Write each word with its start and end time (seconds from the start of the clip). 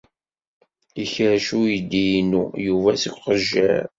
Ikerrec 1.03 1.47
uydi-inu 1.59 2.41
Yuba 2.65 2.91
seg 3.01 3.13
uqejjir. 3.17 3.83